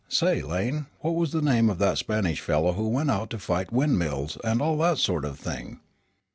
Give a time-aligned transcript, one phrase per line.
[0.09, 3.71] "Say, Lane, what was the name of that Spanish fellow who went out to fight
[3.71, 5.79] windmills, and all that sort of thing?"